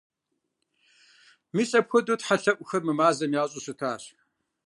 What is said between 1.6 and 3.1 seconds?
апхуэдэу тхьэлъэӀухэр мы